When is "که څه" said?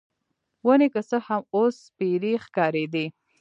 0.93-1.17